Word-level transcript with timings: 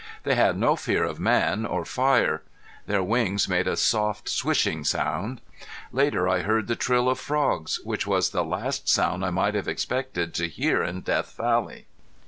They 0.23 0.33
had 0.33 0.57
no 0.57 0.75
fear 0.75 1.03
of 1.03 1.19
man 1.19 1.63
or 1.63 1.85
fire. 1.85 2.41
Their 2.87 3.03
wings 3.03 3.47
made 3.47 3.67
a 3.67 3.77
soft 3.77 4.27
swishing 4.27 4.83
sound. 4.83 5.41
Later 5.91 6.27
I 6.27 6.39
heard 6.41 6.65
the 6.65 6.75
trill 6.75 7.07
of 7.07 7.19
frogs, 7.19 7.79
which 7.83 8.07
was 8.07 8.31
the 8.31 8.43
last 8.43 8.89
sound 8.89 9.23
I 9.23 9.29
might 9.29 9.53
have 9.53 9.67
expected 9.67 10.33
to 10.33 10.49
hear 10.49 10.81
in 10.81 11.01
Death 11.01 11.35
Valley. 11.37 11.85